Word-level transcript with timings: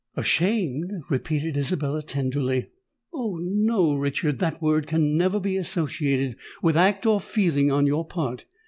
"Ashamed!" 0.17 0.89
repeated 1.09 1.55
Isabella, 1.55 2.01
tenderly: 2.01 2.71
"Oh! 3.13 3.37
no, 3.39 3.93
Richard—that 3.93 4.59
word 4.59 4.87
can 4.87 5.15
never 5.15 5.39
be 5.39 5.57
associated 5.57 6.37
with 6.63 6.75
act 6.75 7.05
or 7.05 7.21
feeling 7.21 7.71
on 7.71 7.85
your 7.85 8.07
part! 8.07 8.45